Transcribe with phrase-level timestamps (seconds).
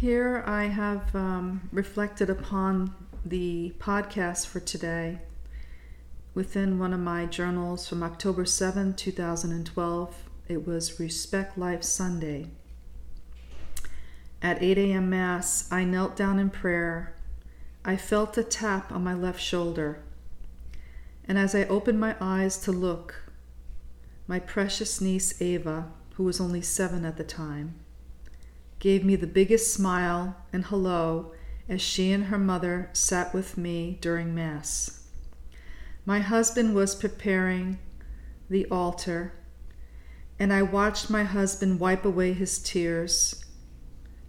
[0.00, 5.18] Here I have um, reflected upon the podcast for today
[6.32, 10.16] within one of my journals from October 7, 2012.
[10.48, 12.46] It was Respect Life Sunday.
[14.40, 15.10] At 8 a.m.
[15.10, 17.14] Mass, I knelt down in prayer.
[17.84, 20.02] I felt a tap on my left shoulder.
[21.26, 23.30] And as I opened my eyes to look,
[24.26, 27.74] my precious niece Ava, who was only seven at the time,
[28.80, 31.32] gave me the biggest smile and hello
[31.68, 35.06] as she and her mother sat with me during Mass.
[36.06, 37.78] My husband was preparing
[38.48, 39.34] the altar,
[40.38, 43.44] and I watched my husband wipe away his tears,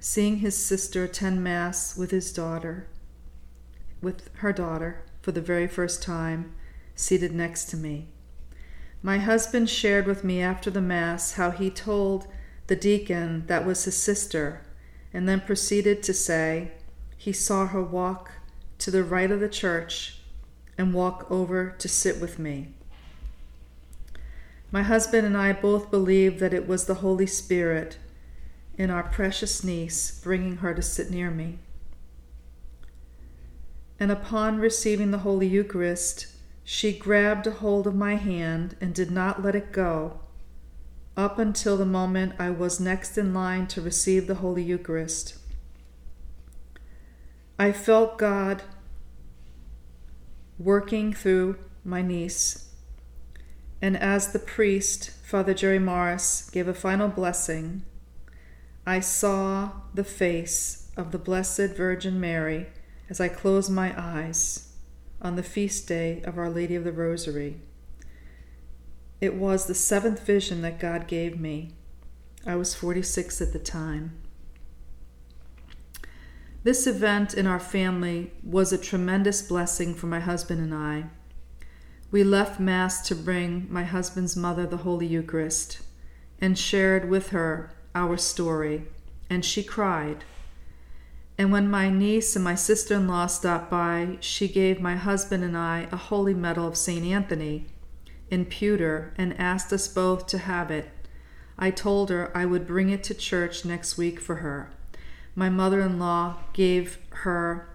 [0.00, 2.88] seeing his sister attend Mass with his daughter,
[4.02, 6.52] with her daughter, for the very first time,
[6.96, 8.08] seated next to me.
[9.00, 12.26] My husband shared with me after the Mass how he told
[12.70, 14.62] the deacon that was his sister,
[15.12, 16.70] and then proceeded to say
[17.16, 18.30] he saw her walk
[18.78, 20.20] to the right of the church
[20.78, 22.68] and walk over to sit with me.
[24.70, 27.98] My husband and I both believe that it was the Holy Spirit
[28.78, 31.58] in our precious niece bringing her to sit near me.
[33.98, 36.28] And upon receiving the Holy Eucharist,
[36.62, 40.20] she grabbed a hold of my hand and did not let it go
[41.16, 45.36] up until the moment I was next in line to receive the Holy Eucharist.
[47.58, 48.62] I felt God
[50.58, 52.70] working through my niece,
[53.82, 57.82] and as the priest, Father Jerry Morris, gave a final blessing,
[58.86, 62.66] I saw the face of the Blessed Virgin Mary
[63.08, 64.72] as I closed my eyes
[65.20, 67.60] on the feast day of Our Lady of the Rosary.
[69.20, 71.72] It was the seventh vision that God gave me.
[72.46, 74.12] I was 46 at the time.
[76.62, 81.04] This event in our family was a tremendous blessing for my husband and I.
[82.10, 85.80] We left Mass to bring my husband's mother the Holy Eucharist
[86.40, 88.84] and shared with her our story,
[89.28, 90.24] and she cried.
[91.36, 95.44] And when my niece and my sister in law stopped by, she gave my husband
[95.44, 97.04] and I a holy medal of St.
[97.04, 97.66] Anthony
[98.30, 100.90] in pewter and asked us both to have it.
[101.58, 104.70] I told her I would bring it to church next week for her.
[105.34, 107.68] My mother in law gave her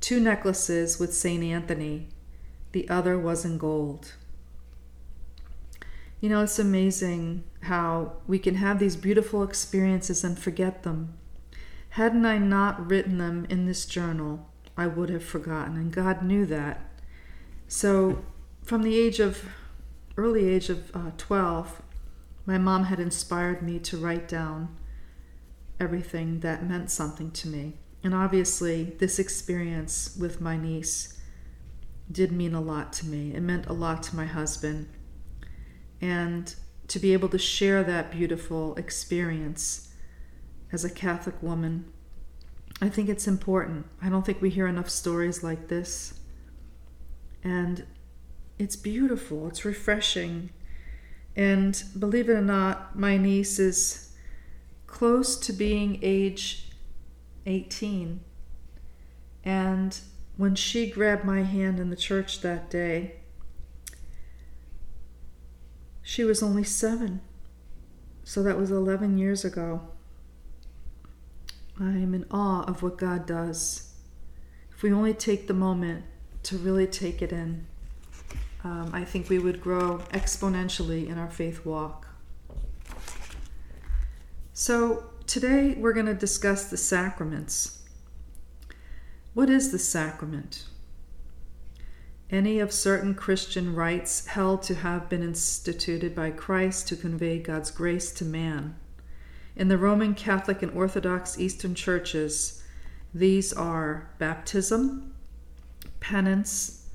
[0.00, 1.42] two necklaces with St.
[1.42, 2.08] Anthony,
[2.72, 4.12] the other was in gold.
[6.20, 11.14] You know, it's amazing how we can have these beautiful experiences and forget them.
[11.90, 16.44] Hadn't I not written them in this journal, I would have forgotten, and God knew
[16.46, 16.80] that.
[17.68, 18.24] So
[18.68, 19.48] from the age of
[20.18, 21.80] early age of uh, 12
[22.44, 24.76] my mom had inspired me to write down
[25.80, 27.78] everything that meant something to me.
[28.04, 31.18] And obviously this experience with my niece
[32.12, 33.34] did mean a lot to me.
[33.34, 34.86] It meant a lot to my husband.
[36.02, 36.54] And
[36.88, 39.94] to be able to share that beautiful experience
[40.72, 41.90] as a catholic woman
[42.82, 43.86] i think it's important.
[44.02, 46.20] I don't think we hear enough stories like this.
[47.42, 47.86] And
[48.58, 50.50] it's beautiful, it's refreshing.
[51.36, 54.12] And believe it or not, my niece is
[54.86, 56.70] close to being age
[57.46, 58.20] 18.
[59.44, 60.00] And
[60.36, 63.20] when she grabbed my hand in the church that day,
[66.02, 67.20] she was only seven.
[68.24, 69.82] So that was 11 years ago.
[71.78, 73.94] I am in awe of what God does.
[74.72, 76.04] If we only take the moment
[76.44, 77.67] to really take it in
[78.64, 82.06] um, I think we would grow exponentially in our faith walk.
[84.52, 87.82] So, today we're going to discuss the sacraments.
[89.34, 90.64] What is the sacrament?
[92.30, 97.70] Any of certain Christian rites held to have been instituted by Christ to convey God's
[97.70, 98.76] grace to man.
[99.56, 102.62] In the Roman Catholic and Orthodox Eastern churches,
[103.14, 105.14] these are baptism,
[106.00, 106.86] penance,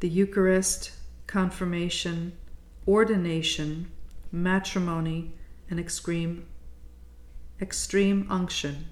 [0.00, 0.92] the Eucharist,
[1.30, 2.32] confirmation,
[2.88, 3.88] ordination,
[4.32, 5.32] matrimony,
[5.70, 6.44] and extreme,
[7.60, 8.88] extreme unction,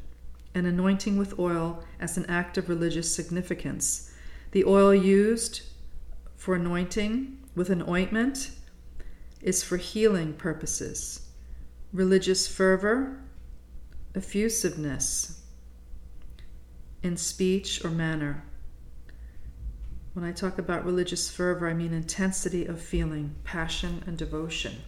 [0.55, 4.15] and anointing with oil as an act of religious significance.
[4.53, 5.63] The oil used
[6.37, 8.53] for anointing with an ointment
[9.43, 11.31] is for healing purposes.
[11.93, 13.21] Religious fervor,
[14.15, 15.43] effusiveness
[17.03, 18.45] in speech or manner.
[20.19, 24.79] When I talk about religious fervor, I mean intensity of feeling, passion, and devotion.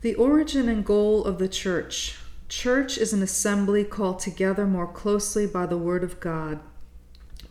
[0.00, 2.18] The origin and goal of the church.
[2.48, 6.58] Church is an assembly called together more closely by the Word of God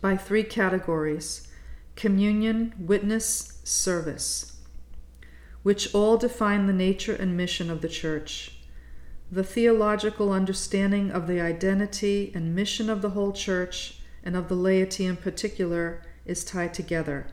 [0.02, 1.48] by three categories
[1.94, 4.58] communion, witness, service,
[5.62, 8.55] which all define the nature and mission of the church.
[9.30, 14.54] The theological understanding of the identity and mission of the whole church and of the
[14.54, 17.26] laity in particular is tied together.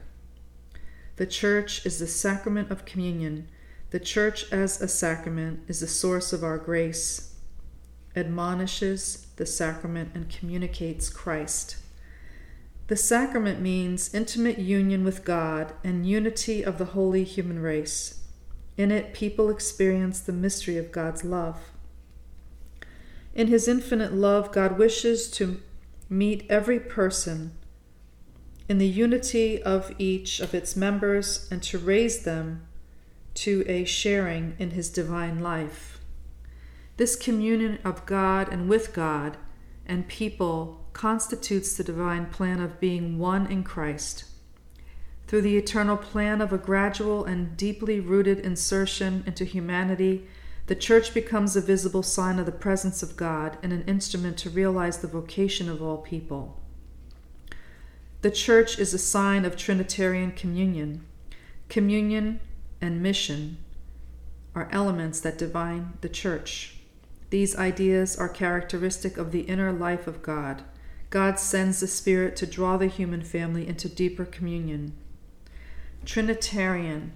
[1.18, 3.48] The church is the sacrament of communion.
[3.92, 7.36] The church as a sacrament is the source of our grace,
[8.16, 11.78] admonishes the sacrament, and communicates Christ.
[12.88, 18.22] The sacrament means intimate union with God and unity of the holy human race.
[18.78, 21.60] In it, people experience the mystery of God's love.
[23.34, 25.62] In His infinite love, God wishes to
[26.10, 27.58] meet every person
[28.70, 32.66] in the unity of each of its members and to raise them
[33.36, 36.00] to a sharing in His divine life.
[36.98, 39.38] This communion of God and with God
[39.86, 44.26] and people constitutes the divine plan of being one in Christ.
[45.28, 50.28] Through the eternal plan of a gradual and deeply rooted insertion into humanity,
[50.68, 54.50] the church becomes a visible sign of the presence of God and an instrument to
[54.50, 56.62] realize the vocation of all people.
[58.21, 61.06] The church is a sign of Trinitarian communion.
[61.68, 62.39] Communion
[62.80, 63.57] and mission
[64.56, 66.77] are elements that define the church.
[67.30, 70.63] These ideas are characteristic of the inner life of God.
[71.10, 74.94] God sends the Spirit to draw the human family into deeper communion.
[76.06, 77.12] Trinitarian,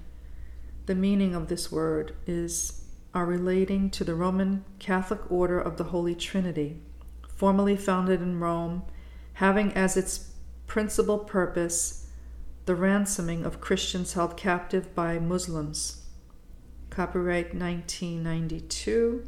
[0.86, 2.82] the meaning of this word is
[3.18, 6.80] are relating to the Roman Catholic order of the Holy Trinity,
[7.28, 8.84] formally founded in Rome,
[9.34, 10.34] having as its
[10.68, 12.10] principal purpose
[12.68, 16.04] the ransoming of Christians held captive by Muslims.
[16.92, 19.28] Copyright 1992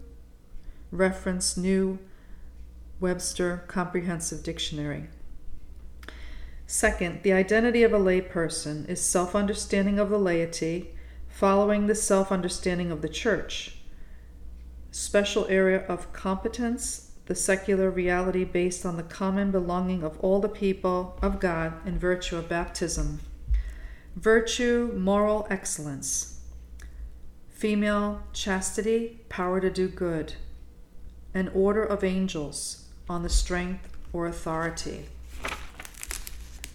[0.92, 1.98] reference New
[3.00, 5.08] Webster Comprehensive Dictionary.
[6.68, 10.92] Second, the identity of a layperson is self understanding of the laity,
[11.28, 13.78] following the self understanding of the church.
[14.92, 20.50] Special area of competence, the secular reality based on the common belonging of all the
[20.50, 23.20] people of God in virtue of baptism.
[24.16, 26.42] Virtue, moral excellence.
[27.50, 30.36] Female, chastity, power to do good
[31.34, 35.06] an order of angels on the strength or authority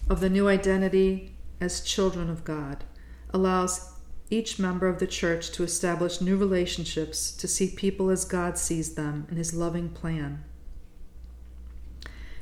[0.09, 2.83] of the new identity as children of God,
[3.31, 3.94] allows
[4.35, 8.95] each member of the church to establish new relationships to see people as God sees
[8.95, 10.43] them in his loving plan.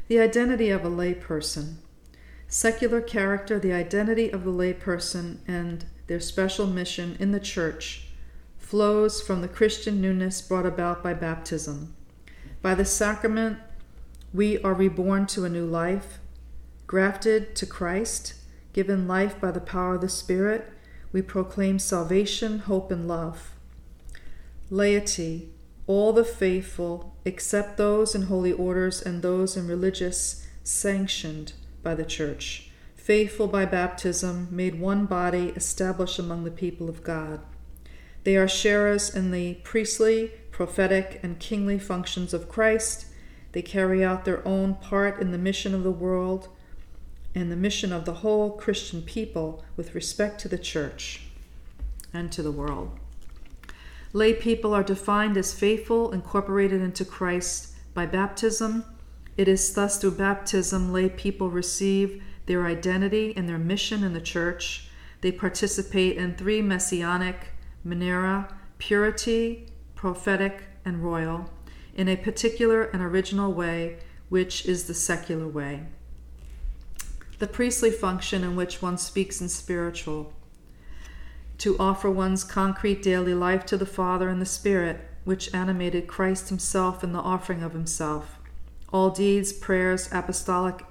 [0.07, 1.75] The identity of a layperson.
[2.47, 8.07] Secular character, the identity of the layperson, and their special mission in the church
[8.57, 11.95] flows from the Christian newness brought about by baptism.
[12.61, 13.59] By the sacrament,
[14.33, 16.17] we are reborn to a new life,
[16.87, 18.33] grafted to Christ,
[18.73, 20.72] given life by the power of the Spirit.
[21.13, 23.53] We proclaim salvation, hope, and love.
[24.69, 25.53] Laity,
[25.85, 32.03] all the faithful, except those in holy orders and those in religious, sanctioned by the
[32.03, 37.41] Church, faithful by baptism, made one body, established among the people of God.
[38.23, 43.05] They are sharers in the priestly, prophetic, and kingly functions of Christ.
[43.51, 46.49] They carry out their own part in the mission of the world
[47.35, 51.21] and the mission of the whole Christian people with respect to the church
[52.13, 52.99] and to the world.
[54.11, 58.85] Lay people are defined as faithful, incorporated into Christ by baptism.
[59.37, 64.21] It is thus through baptism lay people receive their identity and their mission in the
[64.21, 64.89] church.
[65.21, 67.47] They participate in three messianic
[67.85, 71.49] Munera, purity, prophetic, and royal,
[71.95, 73.97] in a particular and original way,
[74.29, 75.83] which is the secular way.
[77.43, 80.31] The priestly function in which one speaks in spiritual,
[81.57, 86.47] to offer one's concrete daily life to the Father and the Spirit, which animated Christ
[86.47, 88.39] Himself in the offering of Himself.
[88.93, 90.85] All deeds, prayers, apostolic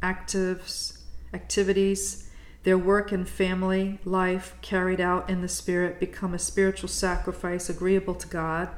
[0.00, 1.00] actives,
[1.34, 2.30] activities,
[2.62, 8.14] their work and family life carried out in the Spirit become a spiritual sacrifice agreeable
[8.14, 8.68] to God.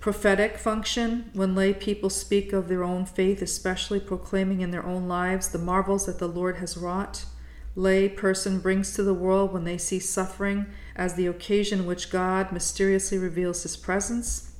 [0.00, 5.08] Prophetic function, when lay people speak of their own faith, especially proclaiming in their own
[5.08, 7.24] lives the marvels that the Lord has wrought.
[7.74, 12.52] Lay person brings to the world when they see suffering as the occasion which God
[12.52, 14.52] mysteriously reveals his presence.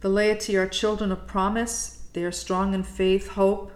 [0.00, 2.06] The laity are children of promise.
[2.14, 3.72] They are strong in faith, hope,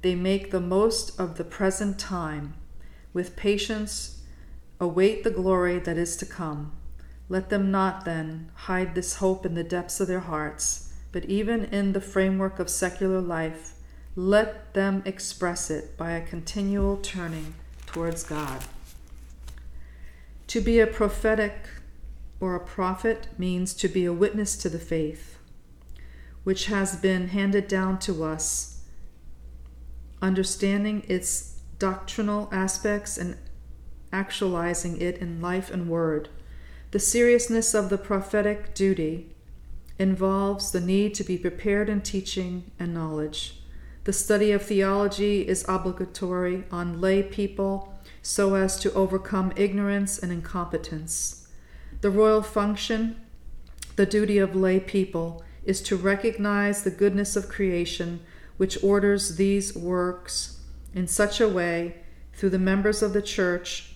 [0.00, 2.54] they make the most of the present time.
[3.12, 4.22] With patience,
[4.80, 6.72] await the glory that is to come.
[7.34, 11.64] Let them not, then, hide this hope in the depths of their hearts, but even
[11.64, 13.72] in the framework of secular life,
[14.14, 18.62] let them express it by a continual turning towards God.
[20.46, 21.54] To be a prophetic
[22.38, 25.36] or a prophet means to be a witness to the faith,
[26.44, 28.84] which has been handed down to us,
[30.22, 33.36] understanding its doctrinal aspects and
[34.12, 36.28] actualizing it in life and word.
[36.94, 39.26] The seriousness of the prophetic duty
[39.98, 43.60] involves the need to be prepared in teaching and knowledge.
[44.04, 50.30] The study of theology is obligatory on lay people so as to overcome ignorance and
[50.30, 51.48] incompetence.
[52.00, 53.20] The royal function,
[53.96, 58.20] the duty of lay people, is to recognize the goodness of creation,
[58.56, 60.60] which orders these works
[60.94, 61.96] in such a way
[62.34, 63.93] through the members of the church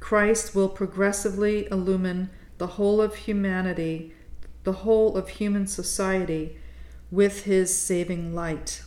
[0.00, 4.12] Christ will progressively illumine the whole of humanity,
[4.64, 6.56] the whole of human society,
[7.10, 8.82] with his saving light.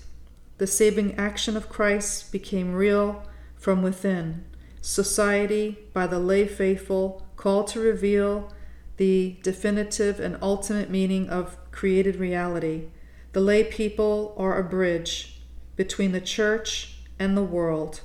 [0.57, 3.23] The saving action of Christ became real
[3.55, 4.45] from within.
[4.81, 8.51] Society, by the lay faithful, called to reveal
[8.97, 12.89] the definitive and ultimate meaning of created reality.
[13.31, 15.41] The lay people are a bridge
[15.75, 18.01] between the church and the world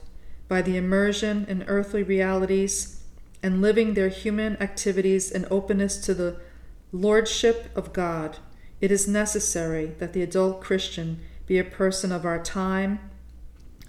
[0.46, 2.97] by the immersion in earthly realities
[3.42, 6.40] and living their human activities in openness to the
[6.92, 8.38] lordship of God,
[8.80, 12.98] it is necessary that the adult Christian be a person of our time,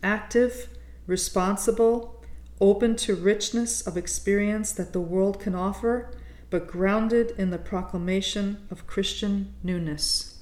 [0.02, 0.70] active,
[1.08, 2.24] responsible,
[2.62, 6.12] open to richness of experience that the world can offer,
[6.50, 10.40] but grounded in the proclamation of Christian newness.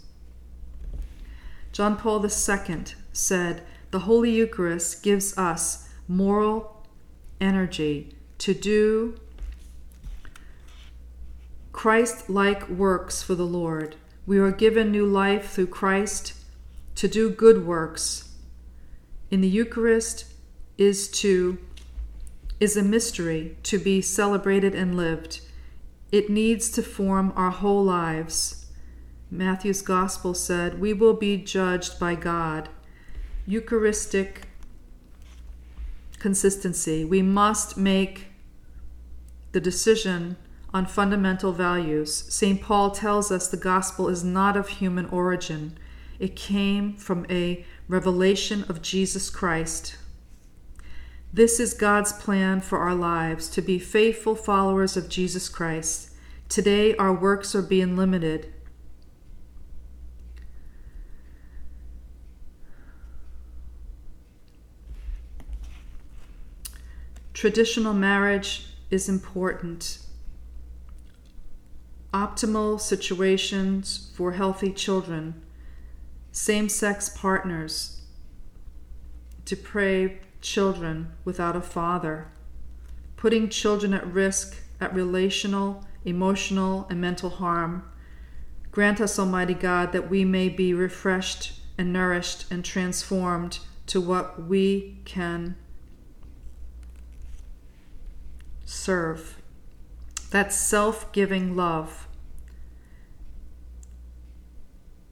[1.72, 6.86] John Paul II said, The Holy Eucharist gives us moral
[7.40, 9.20] energy to do
[11.72, 13.96] Christ like works for the Lord.
[14.26, 16.34] We are given new life through Christ
[16.96, 18.34] to do good works.
[19.30, 20.26] In the Eucharist
[20.78, 21.58] is to
[22.60, 25.42] is a mystery to be celebrated and lived.
[26.12, 28.66] It needs to form our whole lives.
[29.30, 32.70] Matthew's Gospel said, We will be judged by God.
[33.46, 34.47] Eucharistic
[36.20, 37.06] consistency.
[37.06, 38.28] We must make
[39.52, 40.38] the decision
[40.74, 42.26] on fundamental values.
[42.34, 42.62] St.
[42.62, 45.78] Paul tells us the gospel is not of human origin,
[46.20, 49.98] it came from a revelation of Jesus Christ.
[51.32, 56.12] This is God's plan for our lives to be faithful followers of Jesus Christ.
[56.50, 58.52] Today, our works are being limited
[67.38, 70.00] Traditional marriage is important.
[72.12, 75.40] Optimal situations for healthy children,
[76.32, 78.02] same sex partners,
[79.46, 82.30] depraved children without a father,
[83.18, 87.88] putting children at risk at relational, emotional, and mental harm.
[88.72, 94.42] Grant us, Almighty God, that we may be refreshed and nourished and transformed to what
[94.48, 95.56] we can
[98.68, 99.42] serve.
[100.30, 102.08] That's self giving love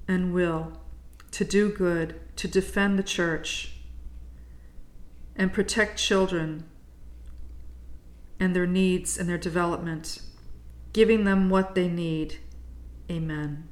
[0.08, 0.74] and will
[1.32, 3.78] to do good, to defend the church,
[5.36, 6.66] and protect children
[8.40, 10.20] and their needs and their development,
[10.94, 12.40] giving them what they need.
[13.10, 13.70] Amen.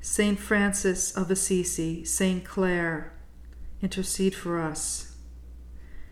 [0.00, 3.12] Saint Francis of Assisi, Saint Clare,
[3.80, 5.16] intercede for us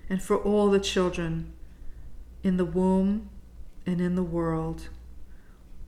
[0.08, 1.52] and for all the children
[2.42, 3.28] in the womb
[3.86, 4.88] and in the world,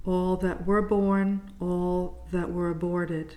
[0.05, 3.37] all that were born, all that were aborted.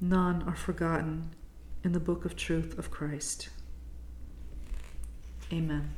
[0.00, 1.30] None are forgotten
[1.82, 3.48] in the book of truth of Christ.
[5.52, 5.90] Amen.